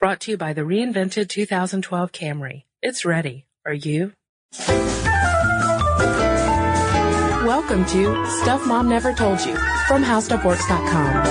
[0.00, 2.62] Brought to you by the reinvented 2012 Camry.
[2.80, 3.44] It's ready.
[3.66, 4.14] Are you?
[7.46, 9.54] Welcome to Stuff Mom Never Told You
[9.86, 11.26] from HowStuffWorks.com.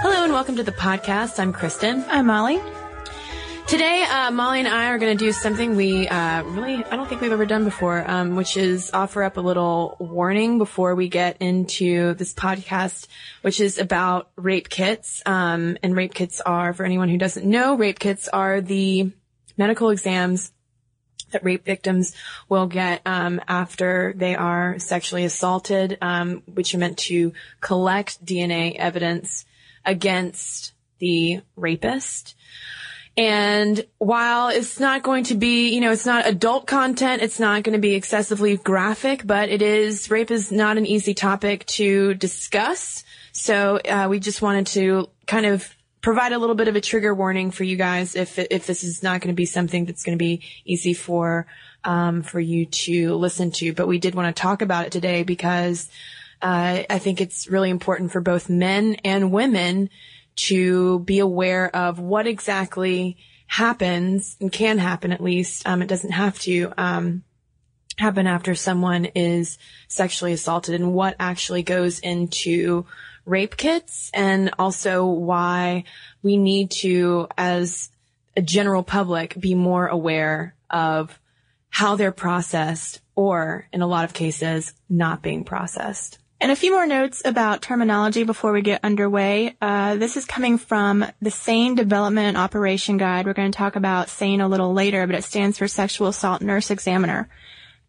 [0.00, 1.38] Hello and welcome to the podcast.
[1.38, 2.02] I'm Cristen.
[2.08, 2.62] I'm Molly.
[3.70, 7.08] Today, uh, Molly and I are going to do something we uh, really, I don't
[7.08, 11.08] think we've ever done before, um, which is offer up a little warning before we
[11.08, 13.06] get into this podcast,
[13.42, 15.22] which is about rape kits.
[15.24, 19.12] Um, and rape kits are, for anyone who doesn't know, rape kits are the
[19.56, 20.50] medical exams
[21.30, 22.16] that rape victims
[22.48, 28.74] will get um, after they are sexually assaulted, um, which are meant to collect DNA
[28.74, 29.44] evidence
[29.84, 32.34] against the rapist.
[33.20, 37.64] And while it's not going to be, you know, it's not adult content, it's not
[37.64, 42.14] going to be excessively graphic, but it is, rape is not an easy topic to
[42.14, 43.04] discuss.
[43.32, 45.68] So, uh, we just wanted to kind of
[46.00, 49.02] provide a little bit of a trigger warning for you guys if, if this is
[49.02, 51.46] not going to be something that's going to be easy for,
[51.84, 53.74] um, for you to listen to.
[53.74, 55.90] But we did want to talk about it today because,
[56.40, 59.90] uh, I think it's really important for both men and women
[60.46, 65.66] to be aware of what exactly happens and can happen at least.
[65.66, 67.24] Um, it doesn't have to, um,
[67.98, 72.86] happen after someone is sexually assaulted and what actually goes into
[73.26, 75.84] rape kits and also why
[76.22, 77.90] we need to, as
[78.36, 81.18] a general public, be more aware of
[81.68, 86.18] how they're processed or in a lot of cases not being processed.
[86.42, 89.56] And a few more notes about terminology before we get underway.
[89.60, 93.26] Uh, this is coming from the SANE Development and Operation Guide.
[93.26, 96.40] We're going to talk about SANE a little later, but it stands for Sexual Assault
[96.40, 97.28] Nurse Examiner.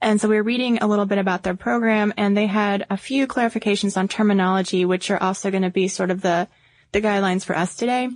[0.01, 2.97] And so we are reading a little bit about their program, and they had a
[2.97, 6.49] few clarifications on terminology, which are also going to be sort of the
[6.91, 8.09] the guidelines for us today.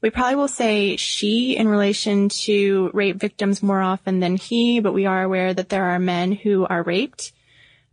[0.00, 4.94] We probably will say she in relation to rape victims more often than he, but
[4.94, 7.32] we are aware that there are men who are raped.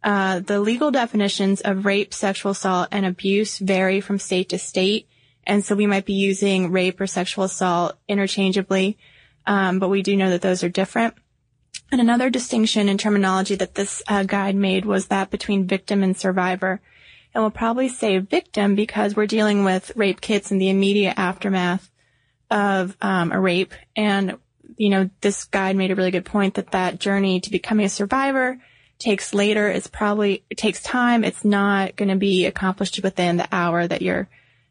[0.03, 5.07] Uh, the legal definitions of rape, sexual assault, and abuse vary from state to state,
[5.45, 8.97] and so we might be using rape or sexual assault interchangeably,
[9.45, 11.13] um, but we do know that those are different.
[11.91, 16.17] And another distinction in terminology that this uh, guide made was that between victim and
[16.17, 16.81] survivor.
[17.33, 21.89] And we'll probably say victim because we're dealing with rape kits in the immediate aftermath
[22.49, 23.73] of um, a rape.
[23.95, 24.37] And,
[24.77, 27.89] you know, this guide made a really good point that that journey to becoming a
[27.89, 28.59] survivor
[29.03, 29.67] takes later.
[29.67, 31.23] It's probably, it takes time.
[31.23, 34.27] It's not going to be accomplished within the hour that you're,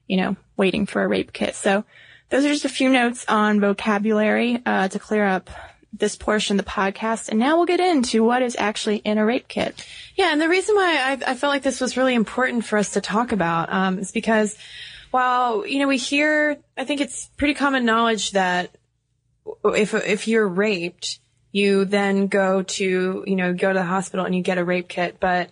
[0.09, 1.55] you know, waiting for a rape kit.
[1.55, 1.85] So
[2.31, 5.51] those are just a few notes on vocabulary, uh, to clear up
[5.93, 7.29] this portion of the podcast.
[7.29, 9.87] And now we'll get into what is actually in a rape kit.
[10.17, 10.33] Yeah.
[10.33, 13.03] And the reason why I, I felt like this was really important for us to
[13.03, 14.57] talk about, um, is because
[15.11, 18.71] while, you know, we hear, I think it's pretty common knowledge that
[19.65, 21.19] if, if you're raped,
[21.53, 24.89] you then go to, you know, go to the hospital and you get a rape
[24.89, 25.19] kit.
[25.21, 25.51] But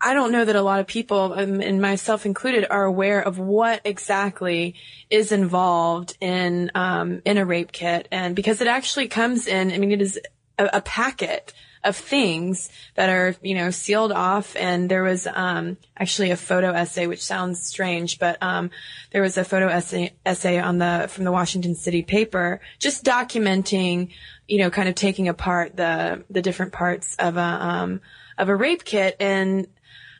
[0.00, 3.38] I don't know that a lot of people, um, and myself included, are aware of
[3.38, 4.74] what exactly
[5.08, 9.78] is involved in um, in a rape kit, and because it actually comes in, I
[9.78, 10.20] mean, it is
[10.58, 11.54] a, a packet
[11.86, 14.56] of things that are, you know, sealed off.
[14.56, 18.70] And there was, um, actually a photo essay, which sounds strange, but, um,
[19.12, 24.10] there was a photo essay, essay on the, from the Washington City paper, just documenting,
[24.48, 28.00] you know, kind of taking apart the, the different parts of a, um,
[28.36, 29.16] of a rape kit.
[29.20, 29.66] And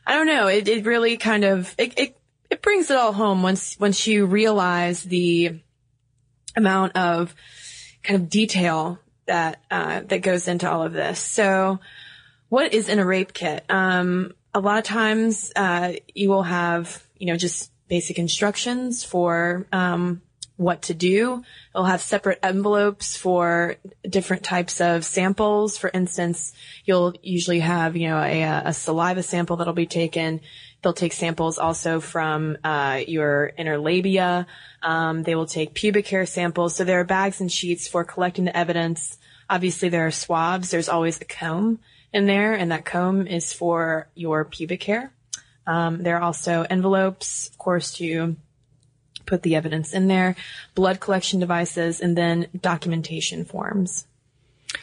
[0.05, 2.17] I don't know, it, it really kind of, it, it,
[2.49, 5.59] it brings it all home once, once you realize the
[6.55, 7.35] amount of
[8.03, 11.19] kind of detail that uh, that goes into all of this.
[11.19, 11.79] So,
[12.49, 13.63] what is in a rape kit?
[13.69, 19.65] Um, a lot of times, uh, you will have you know just basic instructions for
[19.71, 20.21] um,
[20.57, 21.43] what to do.
[21.73, 23.75] It'll have separate envelopes for
[24.07, 25.77] different types of samples.
[25.77, 26.51] For instance,
[26.83, 30.41] you'll usually have, you know, a, a saliva sample that'll be taken.
[30.81, 34.47] They'll take samples also from uh, your inner labia.
[34.81, 36.75] Um, they will take pubic hair samples.
[36.75, 39.16] So there are bags and sheets for collecting the evidence.
[39.49, 40.71] Obviously, there are swabs.
[40.71, 41.79] There's always a comb
[42.13, 45.11] in there, and that comb is for your pubic hair.
[45.65, 48.37] Um, there are also envelopes, of course, to
[49.25, 50.35] put the evidence in there,
[50.73, 54.07] blood collection devices, and then documentation forms.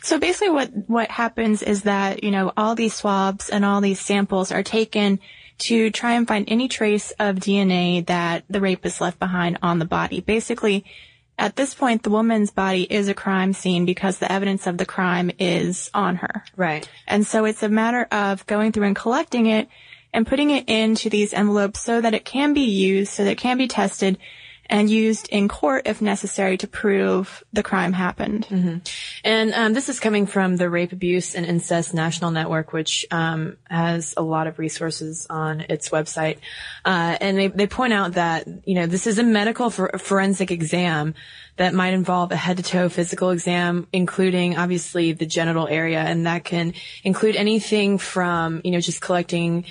[0.03, 4.01] So basically what, what happens is that, you know, all these swabs and all these
[4.01, 5.21] samples are taken
[5.59, 9.85] to try and find any trace of DNA that the rapist left behind on the
[9.85, 10.21] body.
[10.21, 10.85] Basically,
[11.39, 14.87] at this point, the woman's body is a crime scene because the evidence of the
[14.87, 16.45] crime is on her.
[16.57, 16.89] Right.
[17.07, 19.69] And so it's a matter of going through and collecting it
[20.13, 23.39] and putting it into these envelopes so that it can be used, so that it
[23.39, 24.17] can be tested
[24.67, 28.47] and used in court if necessary to prove the crime happened.
[28.49, 28.79] Mm-hmm.
[29.25, 33.57] And um, this is coming from the Rape, Abuse, and Incest National Network, which um,
[33.69, 36.39] has a lot of resources on its website.
[36.85, 40.51] Uh, and they, they point out that you know this is a medical for, forensic
[40.51, 41.15] exam
[41.57, 46.27] that might involve a head to toe physical exam, including obviously the genital area, and
[46.27, 49.65] that can include anything from you know just collecting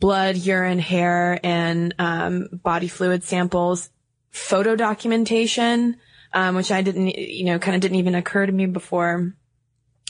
[0.00, 3.90] blood, urine, hair, and um, body fluid samples
[4.34, 5.96] photo documentation,
[6.32, 9.32] um, which I didn't, you know, kind of didn't even occur to me before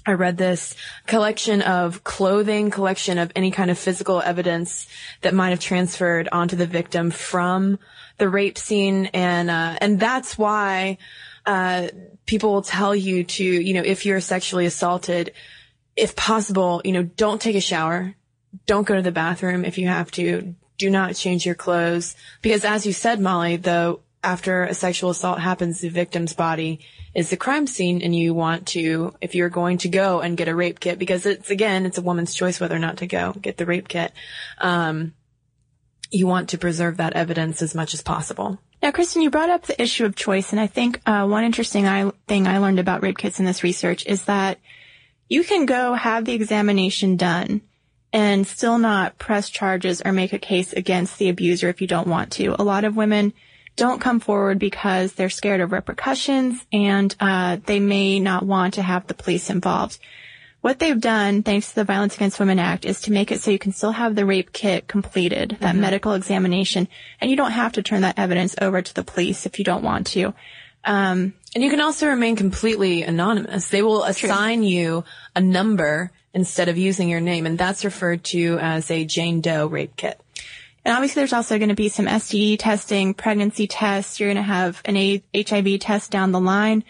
[0.06, 0.75] I read this
[1.06, 4.87] collection of clothing, collection of any kind of physical evidence
[5.21, 7.79] that might have transferred onto the victim from
[8.19, 9.06] the rape scene.
[9.12, 10.99] And, uh, and that's why,
[11.47, 11.88] uh,
[12.26, 15.32] people will tell you to, you know, if you're sexually assaulted,
[15.97, 18.15] if possible, you know, don't take a shower.
[18.67, 20.55] Don't go to the bathroom if you have to.
[20.76, 22.17] Do not change your clothes.
[22.43, 26.81] Because as you said, Molly, the after a sexual assault happens, the victim's body
[27.15, 30.49] is the crime scene and you want to, if you're going to go and get
[30.49, 33.32] a rape kit, because it's again, it's a woman's choice whether or not to go
[33.32, 34.12] get the rape kit.
[34.59, 35.15] Um,
[36.11, 38.59] you want to preserve that evidence as much as possible.
[38.82, 41.87] Now, Cristen, you brought up the issue of choice, and I think uh, one interesting
[41.87, 44.59] I, thing I learned about rape kits in this research is that
[45.29, 47.62] you can go have the examination done
[48.12, 52.06] and still not press charges or make a case against the abuser if you don't
[52.06, 52.55] want to.
[52.61, 53.32] A lot of women
[53.76, 58.82] don't come forward because they're scared of repercussions and uh, they may not want to
[58.82, 59.99] have the police involved.
[60.61, 63.50] What they've done, thanks to the Violence Against Women Act, is to make it so
[63.50, 65.81] you can still have the rape kit completed, that mm-hmm.
[65.81, 66.88] medical examination,
[67.21, 69.85] and you don't have to turn that evidence over to the police if you don't
[69.85, 70.32] want to.
[70.82, 73.69] Um, and you can also remain completely anonymous.
[73.69, 74.69] They will assign true.
[74.69, 75.05] you
[75.37, 79.67] a number instead of using your name, and that's referred to as a Jane Doe
[79.67, 80.19] rape kit.
[80.84, 84.20] And obviously there's also going to be some STD testing, pregnancy tests.
[84.20, 86.84] You're going to have an a- HIV test down the line.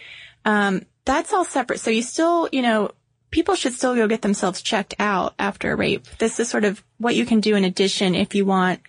[0.45, 1.81] Um, that's all separate.
[1.81, 2.91] So you still, you know,
[3.31, 6.07] people should still go get themselves checked out after a rape.
[6.19, 8.81] This is sort of what you can do in addition if you want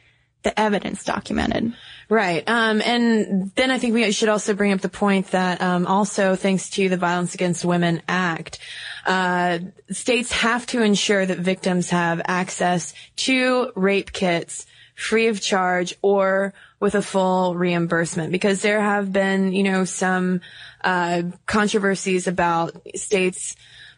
[0.43, 1.73] the evidence documented.
[2.07, 2.47] Right.
[2.47, 6.35] Um, and then I think we should also bring up the point that um, also
[6.35, 8.59] thanks to the Violence Against Women Act,
[9.07, 9.59] uh,
[9.89, 16.53] states have to ensure that victims have access to rape kits free of charge or
[16.79, 20.41] with a full reimbursement because there have been, you know, some
[20.83, 23.55] uh, controversies about states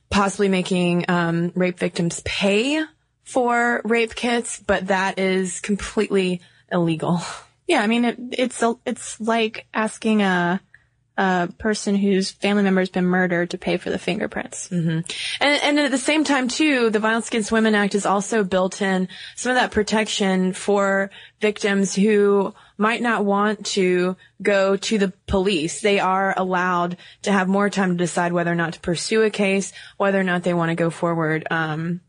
[0.10, 2.84] possibly making um, rape victims pay
[3.24, 6.42] for rape kits, but that is completely
[6.72, 7.22] illegal.
[7.68, 10.62] Yeah, I mean, it, it's it's like asking a
[11.18, 14.70] a person whose family member has been murdered to pay for the fingerprints.
[14.70, 15.00] Mm-hmm.
[15.42, 18.82] And, and at the same time, too, the Violence Against Women Act is also built
[18.82, 21.10] in some of that protection for
[21.42, 25.82] victims who might not want to go to the police.
[25.82, 29.32] They are allowed to have more time to decide whether or not to pursue a
[29.32, 32.02] case, whether or not they want to go forward um,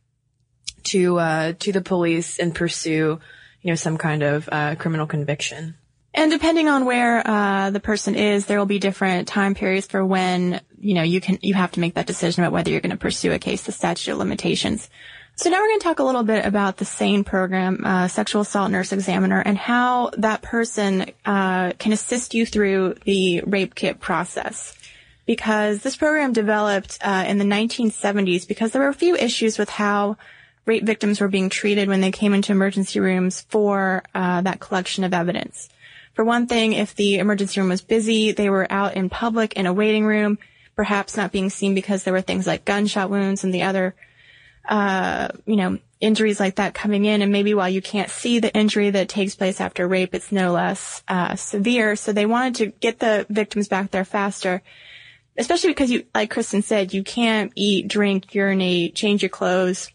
[0.84, 3.18] to uh, to the police and pursue,
[3.62, 5.76] you know, some kind of uh, criminal conviction.
[6.14, 10.04] And depending on where uh, the person is, there will be different time periods for
[10.04, 12.90] when you know you can you have to make that decision about whether you're going
[12.90, 14.88] to pursue a case, the statute of limitations.
[15.36, 18.42] So now we're going to talk a little bit about the SANE program, uh, Sexual
[18.42, 24.00] Assault Nurse Examiner, and how that person uh, can assist you through the rape kit
[24.00, 24.76] process.
[25.26, 29.68] Because this program developed uh, in the 1970s because there were a few issues with
[29.68, 30.16] how
[30.66, 35.04] rape victims were being treated when they came into emergency rooms for uh, that collection
[35.04, 35.68] of evidence.
[36.18, 39.66] For one thing, if the emergency room was busy, they were out in public in
[39.66, 40.40] a waiting room,
[40.74, 43.94] perhaps not being seen because there were things like gunshot wounds and the other,
[44.68, 47.22] uh, you know, injuries like that coming in.
[47.22, 50.50] And maybe while you can't see the injury that takes place after rape, it's no
[50.50, 51.94] less uh, severe.
[51.94, 54.60] So they wanted to get the victims back there faster
[55.38, 59.88] especially because you, like Cristen said, you can't eat, drink, urinate, change your clothes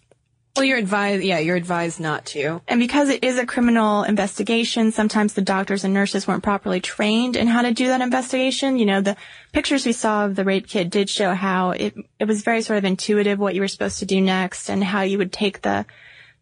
[0.56, 2.62] well, you're advised, yeah, you're advised not to.
[2.68, 7.36] And because it is a criminal investigation, sometimes the doctors and nurses weren't properly trained
[7.36, 8.78] in how to do that investigation.
[8.78, 9.18] You know, the
[9.52, 12.78] pictures we saw of the rape kit did show how it, it was very sort
[12.78, 15.88] of intuitive what you were supposed to do next and how you would take the,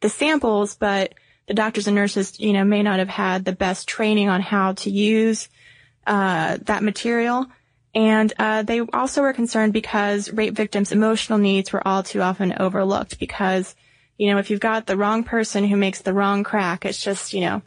[0.02, 1.14] the samples, but
[1.48, 4.74] the doctors and nurses, you know, may not have had the best training on how
[4.74, 5.48] to use,
[6.06, 7.46] uh, that material.
[7.96, 12.54] And uh, they also were concerned because rape victims' emotional needs were all too often
[12.60, 13.74] overlooked because
[14.22, 17.34] you know, if you've got the wrong person who makes the wrong crack, it's just,
[17.34, 17.64] you know,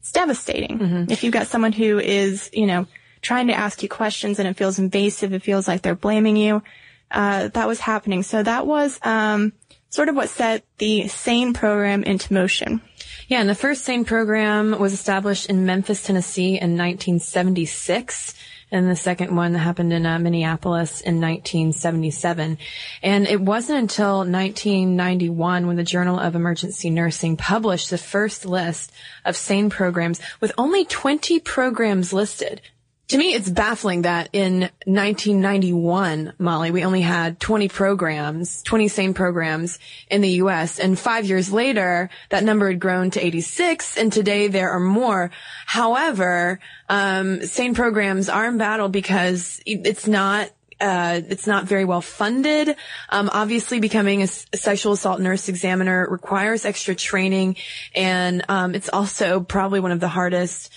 [0.00, 0.78] it's devastating.
[0.78, 1.12] Mm-hmm.
[1.12, 2.86] If you've got someone who is, you know,
[3.20, 6.62] trying to ask you questions and it feels invasive, it feels like they're blaming you,
[7.10, 8.22] uh, that was happening.
[8.22, 9.52] So that was, um,
[9.90, 12.80] sort of what set the SANE program into motion.
[13.26, 18.34] Yeah, and the first SANE program was established in Memphis, Tennessee in 1976
[18.70, 22.58] and the second one that happened in uh, Minneapolis in 1977.
[23.02, 28.92] And it wasn't until 1991 when the Journal of Emergency Nursing published the first list
[29.24, 32.60] of SANE programs with only 20 programs listed
[33.08, 39.14] to me, it's baffling that in 1991, Molly, we only had 20 programs, 20 SANE
[39.14, 39.78] programs
[40.10, 40.78] in the U.S.
[40.78, 45.30] And five years later, that number had grown to 86 and today there are more.
[45.64, 46.60] However,
[46.90, 50.50] um, SANE programs are in battle because it's not
[50.80, 52.76] uh, it's not very well funded.
[53.08, 57.56] Um, obviously, becoming a, a, sexual assault nurse examiner requires extra training,
[57.96, 60.72] and um, it's also probably one of the hardest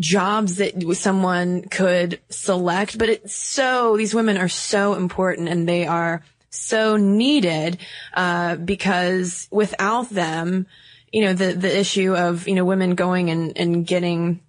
[0.00, 5.86] jobs that someone could select, but it's so, these women are so important and they
[5.86, 7.78] are so needed,
[8.14, 10.66] uh, because without them,
[11.12, 14.40] you know, the, the issue of, you know, women going and, and getting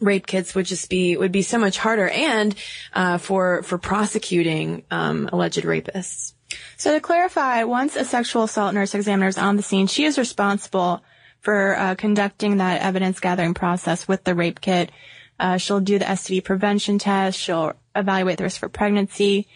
[0.00, 2.54] rape kits would just be, would be so much harder and,
[2.92, 6.34] uh, for, for prosecuting, um, alleged rapists.
[6.76, 10.18] So to clarify, once a sexual assault nurse examiner is on the scene, she is
[10.18, 11.02] responsible
[11.44, 14.90] for uh, conducting that evidence gathering process with the rape kit.
[15.38, 17.38] Uh, she'll do the STD prevention test.
[17.38, 19.46] She'll evaluate the risk for pregnancy.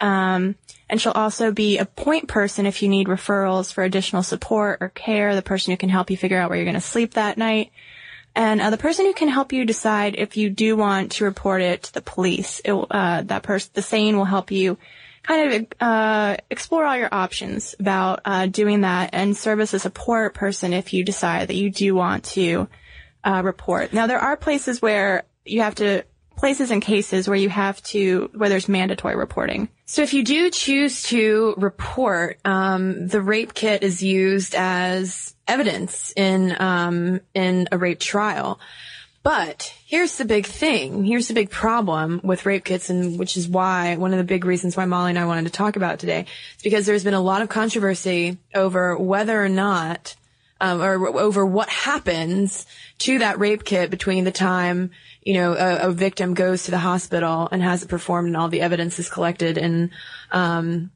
[0.00, 0.56] Um,
[0.88, 4.88] and she'll also be a point person if you need referrals for additional support or
[4.88, 7.36] care, the person who can help you figure out where you're going to sleep that
[7.36, 7.72] night.
[8.34, 11.60] And uh, the person who can help you decide if you do want to report
[11.60, 12.60] it to the police.
[12.64, 14.78] It, uh, that person, the SANE will help you
[15.26, 19.78] kind of uh, explore all your options about uh, doing that and serve as a
[19.78, 22.68] support person if you decide that you do want to
[23.24, 23.92] uh, report.
[23.92, 26.04] Now, there are places where you have to
[26.36, 29.68] places and cases where you have to where there's mandatory reporting.
[29.86, 36.12] So if you do choose to report, um, the rape kit is used as evidence
[36.16, 38.60] in um, in a rape trial.
[39.24, 41.02] But here's the big thing.
[41.02, 44.44] Here's the big problem with rape kits and which is why one of the big
[44.44, 46.26] reasons why Molly and I wanted to talk about today
[46.56, 50.14] is because there's been a lot of controversy over whether or not
[50.60, 52.66] um, or over what happens
[52.98, 54.90] to that rape kit between the time
[55.22, 58.48] you know a, a, victim goes to the hospital and has it performed and all
[58.48, 59.90] the evidence is collected in
[60.32, 60.90] um,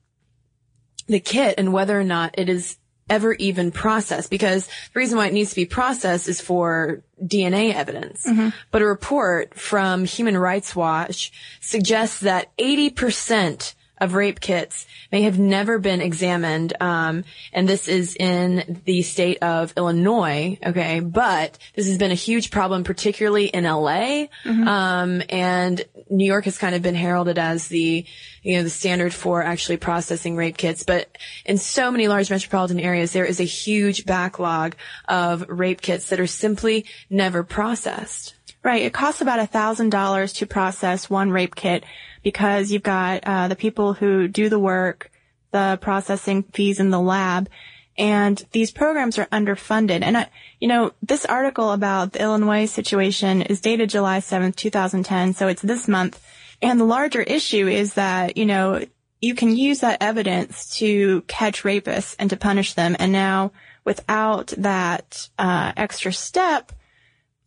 [1.07, 2.77] the kit and whether or not it is
[3.09, 7.75] ever even processed because the reason why it needs to be processed is for DNA
[7.75, 8.27] evidence.
[8.27, 8.51] Mm-hmm.
[8.71, 15.39] But a report from Human Rights Watch suggests that 80% of rape kits may have
[15.39, 16.75] never been examined.
[16.81, 20.59] Um, and this is in the state of Illinois.
[20.65, 21.01] Okay.
[21.01, 24.29] But this has been a huge problem, particularly in LA.
[24.45, 24.69] Mm-hmm.
[24.69, 28.05] Um, and New York has kind of been heralded as the,
[28.43, 30.83] you know, the standard for actually processing rape kits.
[30.83, 31.09] But
[31.45, 34.77] in so many large metropolitan areas, there is a huge backlog
[35.09, 38.35] of rape kits that are simply never processed.
[38.63, 38.83] Right.
[38.83, 41.85] It costs about a thousand dollars to process one rape kit
[42.23, 45.11] because you've got uh, the people who do the work,
[45.51, 47.49] the processing fees in the lab,
[47.99, 50.03] and these programs are underfunded.
[50.03, 55.35] And I, you know, this article about the Illinois situation is dated July 7th, 2010,
[55.35, 56.25] so it's this month.
[56.63, 58.85] And the larger issue is that, you know,
[59.21, 62.95] you can use that evidence to catch rapists and to punish them.
[62.99, 63.53] And now,
[63.85, 66.73] without that uh, extra step,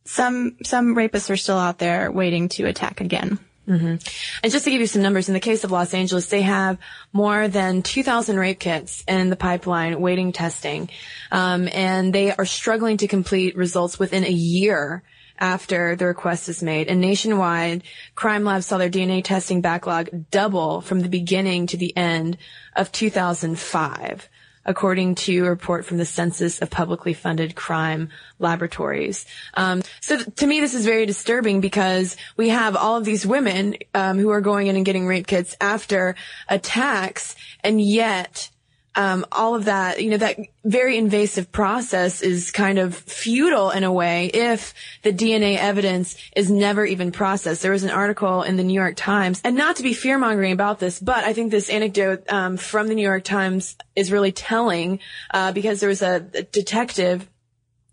[0.03, 3.39] some some rapists are still out there waiting to attack again.
[3.67, 3.95] Mm-hmm.
[4.43, 6.77] And just to give you some numbers, in the case of Los Angeles, they have
[7.13, 10.89] more than 2,000 rape kits in the pipeline waiting testing.
[11.31, 15.03] Um, and they are struggling to complete results within a year
[15.37, 16.87] after the request is made.
[16.87, 17.83] And nationwide,
[18.15, 22.37] crime labs saw their DNA testing backlog double from the beginning to the end
[22.75, 24.29] of 2005
[24.65, 29.25] according to a report from the Census of Publicly Funded Crime Laboratories.
[29.55, 33.25] Um, so th- to me, this is very disturbing because we have all of these
[33.25, 36.15] women um, who are going in and getting rape kits after
[36.47, 38.50] attacks, and yet
[38.95, 43.83] um, all of that, you know, that very invasive process is kind of futile in
[43.83, 47.61] a way if the DNA evidence is never even processed.
[47.61, 50.51] There was an article in the New York Times, and not to be fear mongering
[50.51, 54.33] about this, but I think this anecdote um, from the New York Times is really
[54.33, 54.99] telling
[55.33, 57.29] uh, because there was a, a detective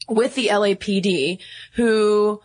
[0.09, 1.39] with the LAPD
[1.75, 2.41] who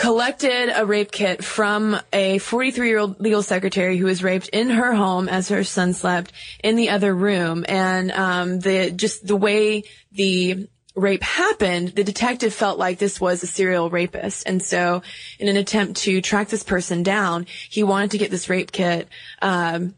[0.00, 4.70] collected a rape kit from a 43 year old legal secretary who was raped in
[4.70, 6.32] her home as her son slept
[6.64, 7.66] in the other room.
[7.68, 13.42] And, um, the, just the way the rape happened, the detective felt like this was
[13.42, 14.44] a serial rapist.
[14.46, 15.02] And so
[15.38, 19.06] in an attempt to track this person down, he wanted to get this rape kit,
[19.42, 19.94] um,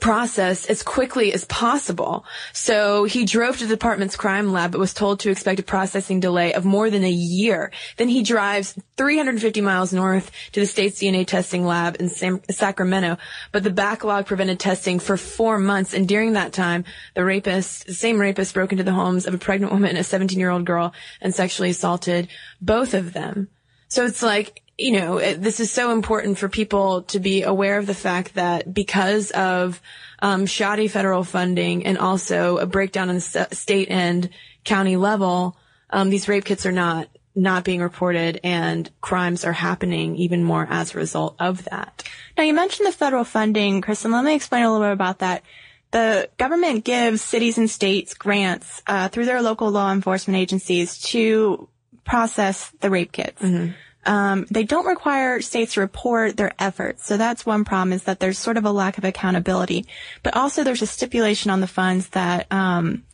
[0.00, 2.24] process as quickly as possible.
[2.52, 6.20] So he drove to the department's crime lab, but was told to expect a processing
[6.20, 7.72] delay of more than a year.
[7.96, 13.16] Then he drives 350 miles north to the state's DNA testing lab in Sam- Sacramento,
[13.50, 15.94] but the backlog prevented testing for four months.
[15.94, 19.38] And during that time, the rapist, the same rapist broke into the homes of a
[19.38, 22.28] pregnant woman and a 17 year old girl and sexually assaulted
[22.60, 23.48] both of them.
[23.88, 27.78] So it's like, you know, it, this is so important for people to be aware
[27.78, 29.80] of the fact that because of
[30.20, 34.30] um, shoddy federal funding and also a breakdown on the state and
[34.64, 35.56] county level,
[35.90, 40.66] um, these rape kits are not not being reported and crimes are happening even more
[40.68, 42.02] as a result of that.
[42.36, 44.10] Now you mentioned the federal funding, Cristen.
[44.10, 45.44] Let me explain a little bit about that.
[45.92, 51.68] The government gives cities and states grants uh, through their local law enforcement agencies to
[52.08, 53.40] process the rape kits.
[53.42, 53.72] Mm-hmm.
[54.10, 57.04] Um, they don't require states to report their efforts.
[57.04, 59.84] So that's one problem is that there's sort of a lack of accountability.
[60.22, 63.04] But also there's a stipulation on the funds that um,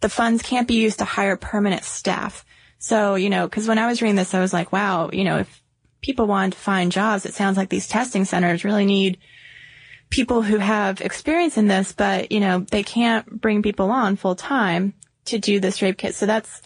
[0.00, 2.46] the funds can't be used to hire permanent staff.
[2.78, 5.38] So, you know, because when I was reading this, I was like, wow, you know,
[5.38, 5.62] if
[6.00, 9.18] people want to find jobs, it sounds like these testing centers really need
[10.08, 14.36] people who have experience in this, but, you know, they can't bring people on full
[14.36, 14.94] time
[15.26, 16.14] to do this rape kit.
[16.14, 16.62] So that's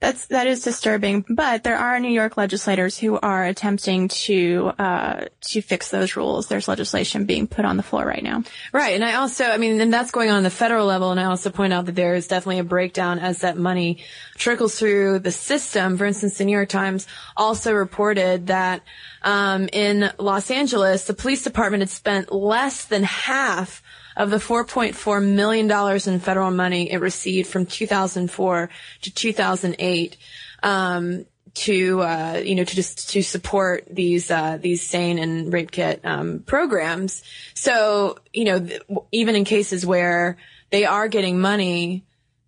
[0.00, 5.24] that's that is disturbing, but there are New York legislators who are attempting to uh,
[5.40, 6.46] to fix those rules.
[6.46, 8.44] There's legislation being put on the floor right now.
[8.72, 11.10] Right, and I also, I mean, and that's going on the federal level.
[11.10, 13.98] And I also point out that there is definitely a breakdown as that money
[14.36, 15.98] trickles through the system.
[15.98, 18.82] For instance, the New York Times also reported that
[19.22, 23.82] um, in Los Angeles, the police department had spent less than half
[24.18, 25.70] of the $4.4 million
[26.06, 28.68] in federal money it received from 2004
[29.02, 30.16] to 2008,
[30.62, 35.70] um, to uh, you know to just to support these uh, these SANE and rape
[35.70, 37.22] kit um, programs.
[37.54, 38.82] So you know th-
[39.12, 40.36] even in cases where
[40.70, 42.04] they are getting money,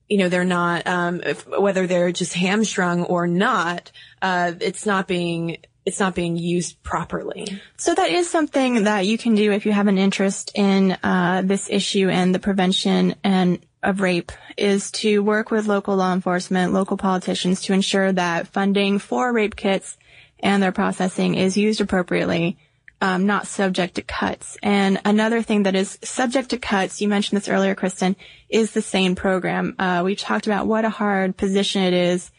[0.09, 3.91] you know they're not um, if, whether they're just hamstrung or not,
[4.23, 5.59] uh, it's not being
[5.91, 7.61] it's not being used properly.
[7.77, 11.43] So that is something that you can do if you have an interest in uh,
[11.45, 16.73] this issue and the prevention and of rape is to work with local law enforcement,
[16.73, 19.99] local politicians to ensure that funding for rape kits
[20.39, 22.57] and their processing is used appropriately,
[23.01, 24.57] um, not subject to cuts.
[24.63, 28.15] And another thing that is subject to cuts, you mentioned this earlier, Cristen,
[28.49, 29.75] is the SANE program.
[29.77, 32.31] Uh, we've talked about what a hard position it is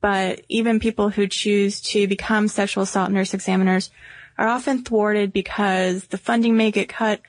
[0.00, 3.90] but even people who choose to become sexual assault nurse examiners
[4.36, 7.20] are often thwarted because the funding may get cut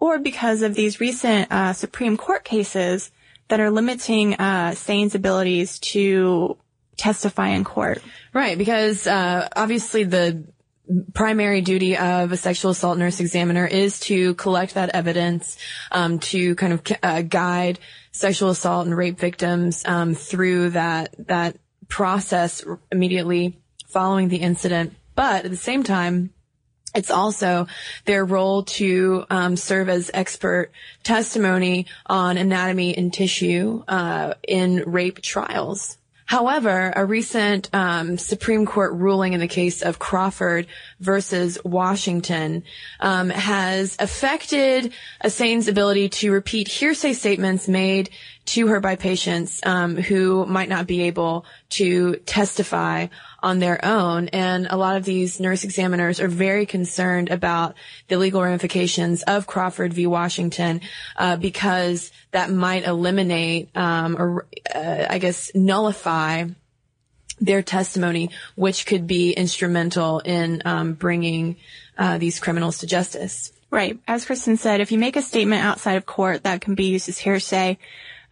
[0.00, 3.10] or because of these recent uh, Supreme Court cases
[3.48, 6.56] that are limiting uh, SANE's abilities to
[6.96, 8.02] testify in court.
[8.34, 10.44] Right, because uh, obviously the
[11.14, 15.56] primary duty of a sexual assault nurse examiner is to collect that evidence,
[15.92, 17.78] um, to kind of uh, guide
[18.12, 21.56] sexual assault and rape victims um, through that that
[21.88, 24.94] process immediately following the incident.
[25.14, 26.30] But at the same time,
[26.94, 27.66] it's also
[28.06, 30.70] their role to um, serve as expert
[31.02, 35.98] testimony on anatomy and tissue uh, in rape trials.
[36.28, 40.66] However, a recent um, Supreme Court ruling in the case of Crawford
[41.00, 42.64] versus Washington
[43.00, 48.10] um, has affected a SANE's ability to repeat hearsay statements made
[48.48, 53.06] to her by patients um, who might not be able to testify
[53.42, 54.28] on their own.
[54.28, 57.74] And a lot of these nurse examiners are very concerned about
[58.08, 60.06] the legal ramifications of Crawford v.
[60.06, 60.80] Washington
[61.16, 66.46] uh, because that might eliminate um, or uh, I guess nullify
[67.40, 71.56] their testimony, which could be instrumental in um, bringing
[71.96, 73.52] uh, these criminals to justice.
[73.70, 73.98] Right.
[74.08, 77.08] As Cristen said, if you make a statement outside of court, that can be used
[77.08, 77.78] as hearsay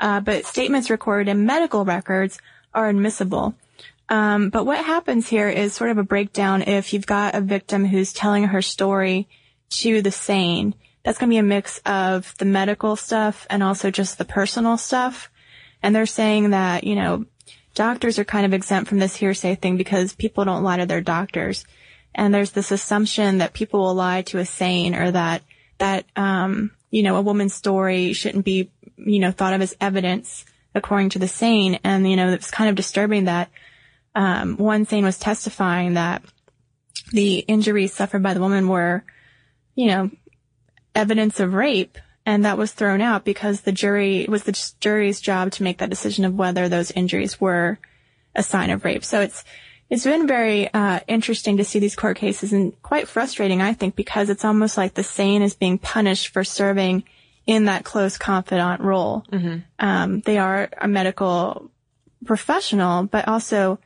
[0.00, 2.38] uh, but statements recorded in medical records
[2.74, 3.54] are admissible.
[4.08, 7.84] Um, but what happens here is sort of a breakdown if you've got a victim
[7.84, 9.28] who's telling her story
[9.70, 10.74] to the SANE.
[11.02, 14.76] That's going to be a mix of the medical stuff and also just the personal
[14.76, 15.30] stuff.
[15.82, 17.26] And they're saying that, you know,
[17.74, 21.00] doctors are kind of exempt from this hearsay thing because people don't lie to their
[21.00, 21.64] doctors.
[22.14, 25.42] And there's this assumption that people will lie to a SANE or that,
[25.78, 30.44] that, um, you know, a woman's story shouldn't be you know, thought of as evidence
[30.74, 31.78] according to the SANE.
[31.84, 33.50] And, you know, it's kind of disturbing that,
[34.14, 36.22] um, one SANE was testifying that
[37.12, 39.04] the injuries suffered by the woman were,
[39.74, 40.10] you know,
[40.94, 41.98] evidence of rape.
[42.24, 45.78] And that was thrown out because the jury, it was the jury's job to make
[45.78, 47.78] that decision of whether those injuries were
[48.34, 49.04] a sign of rape.
[49.04, 49.44] So it's,
[49.88, 53.94] it's been very uh, interesting to see these court cases and quite frustrating, I think,
[53.94, 57.04] because it's almost like the SANE is being punished for serving
[57.46, 59.24] in that close confidant role.
[59.30, 59.58] Mm-hmm.
[59.78, 61.70] Um, they are a medical
[62.24, 63.78] professional, but also,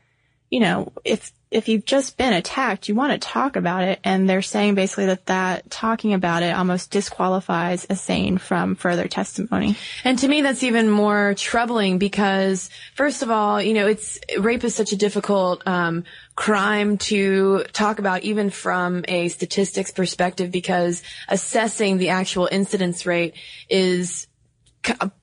[0.49, 3.98] you know, if if you've just been attacked, you want to talk about it.
[4.04, 9.08] And they're saying basically that that talking about it almost disqualifies a SANE from further
[9.08, 9.76] testimony.
[10.04, 14.62] And to me, that's even more troubling because first of all, you know, it's rape
[14.62, 16.04] is such a difficult, um,
[16.36, 23.34] crime to talk about even from a statistics perspective because assessing the actual incidence rate
[23.68, 24.26] is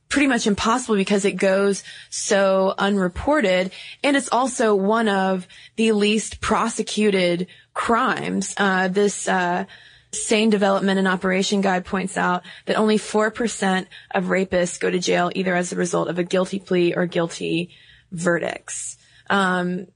[0.10, 3.72] pretty much impossible because it goes so unreported.
[4.04, 8.54] And it's also one of the least prosecuted crimes.
[8.58, 9.65] Uh, this, uh,
[10.12, 15.30] SANE Development and Operation Guide points out that only 4% of rapists go to jail
[15.36, 17.72] either as a result of a guilty plea or guilty
[18.12, 18.98] verdicts.
[19.30, 19.88] Um,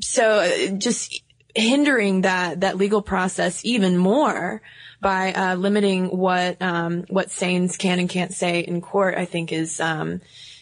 [0.00, 1.22] so uh, just
[1.54, 4.62] hindering that, that legal process even more
[5.00, 9.52] by uh, limiting what um, what SANEs can and can't say in court, I think
[9.52, 10.20] is um,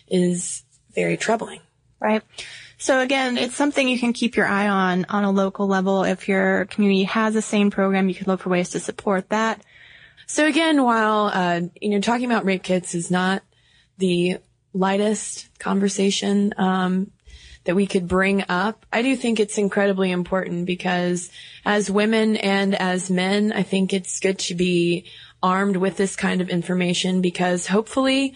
[0.09, 0.63] is
[0.95, 1.61] very troubling.
[2.01, 2.23] Right.
[2.79, 6.05] So again, it's something you can keep your eye on on a local level.
[6.05, 9.61] If your community has a SANE program, you can look for ways to support that.
[10.27, 13.43] So again, while uh, you know talking about rape kits is not
[13.99, 14.39] the
[14.73, 17.11] lightest conversation um,
[17.69, 18.87] that we could bring up.
[18.91, 21.31] I do think it's incredibly important because
[21.67, 25.05] as women and as men, I think it's good to be
[25.43, 28.35] armed with this kind of information because hopefully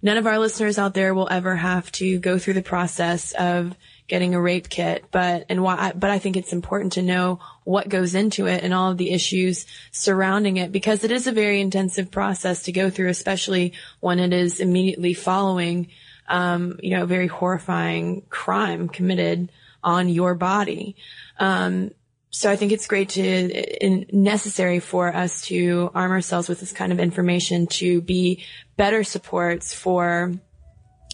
[0.00, 3.76] none of our listeners out there will ever have to go through the process of
[4.08, 7.90] getting a rape kit, but, and why, but I think it's important to know what
[7.90, 11.60] goes into it and all of the issues surrounding it because it is a very
[11.60, 15.88] intensive process to go through, especially when it is immediately following
[16.30, 19.50] um, you know, very horrifying crime committed
[19.82, 20.96] on your body.
[21.38, 21.90] Um,
[22.30, 26.92] so I think it's great to necessary for us to arm ourselves with this kind
[26.92, 28.44] of information to be
[28.76, 30.32] better supports for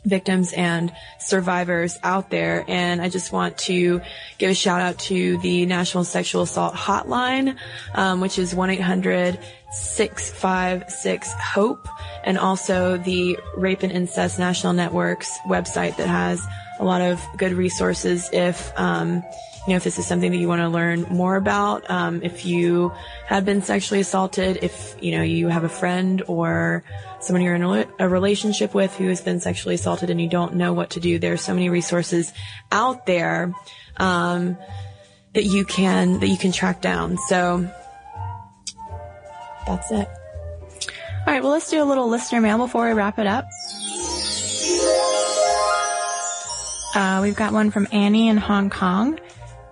[0.07, 2.65] victims and survivors out there.
[2.69, 4.01] And I just want to
[4.39, 7.57] give a shout out to the National Sexual Assault Hotline,
[7.95, 9.39] um, which is 1-800
[9.73, 11.89] 656 HOPE
[12.25, 16.41] and also the Rape and Incest National Network's website that has
[16.79, 19.23] a lot of good resources if, um,
[19.67, 22.47] you know, if this is something that you want to learn more about, um, if
[22.47, 22.93] you
[23.27, 26.85] have been sexually assaulted, if, you know, you have a friend or
[27.19, 30.73] someone you're in a, relationship with who has been sexually assaulted and you don't know
[30.73, 32.33] what to do, there's so many resources
[32.71, 33.53] out there,
[33.97, 34.57] um,
[35.35, 37.19] that you can, that you can track down.
[37.29, 37.69] So,
[39.67, 40.09] that's it.
[41.27, 43.47] All right, well, let's do a little listener mail before we wrap it up.
[46.95, 49.19] Uh, we've got one from Annie in Hong Kong.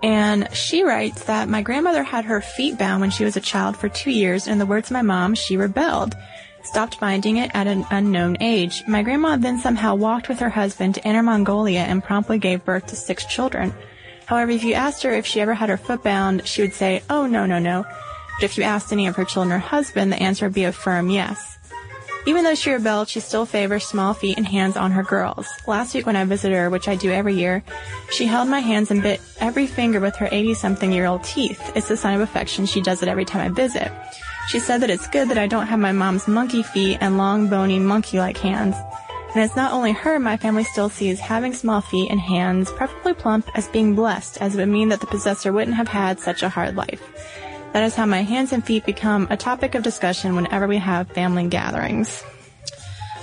[0.05, 3.75] And she writes that my grandmother had her feet bound when she was a child
[3.75, 4.47] for two years.
[4.47, 6.15] In the words of my mom, she rebelled,
[6.63, 8.83] stopped binding it at an unknown age.
[8.87, 12.89] My grandma then somehow walked with her husband to Inner Mongolia and promptly gave birth
[12.89, 13.73] to six children.
[14.27, 17.03] However, if you asked her if she ever had her foot bound, she would say,
[17.09, 17.87] oh, no, no, no.
[18.39, 20.73] But if you asked any of her children or husband, the answer would be a
[20.73, 21.54] firm yes.
[22.27, 25.47] Even though she rebelled, she still favors small feet and hands on her girls.
[25.67, 27.63] Last week when I visited her, which I do every year,
[28.11, 31.61] she held my hands and bit every finger with her 80-something year old teeth.
[31.77, 32.65] It's a sign of affection.
[32.65, 33.93] She does it every time I visit.
[34.49, 37.49] She said that it's good that I don't have my mom's monkey feet and long,
[37.49, 38.77] bony, monkey-like hands.
[39.35, 43.15] And it's not only her my family still sees having small feet and hands, preferably
[43.15, 46.43] plump, as being blessed, as it would mean that the possessor wouldn't have had such
[46.43, 47.03] a hard life.
[47.75, 51.09] That is how my hands and feet become a topic of discussion whenever we have
[51.09, 52.23] family gatherings.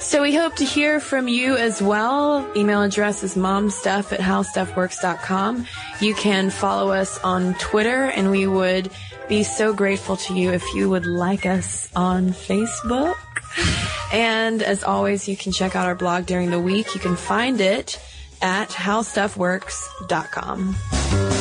[0.02, 2.46] So we hope to hear from you as well.
[2.58, 5.68] Email address is momstuff at howstuffworks.com.
[6.02, 8.92] You can follow us on Twitter and we would
[9.30, 13.16] be so grateful to you if you would like us on Facebook.
[14.12, 16.94] And as always, you can check out our blog during the week.
[16.94, 18.02] You can find it
[18.42, 21.41] at howstuffworks.com.